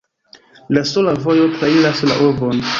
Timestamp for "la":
0.77-0.83, 2.11-2.21